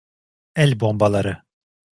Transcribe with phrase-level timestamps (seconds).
[0.55, 1.43] El bombaları.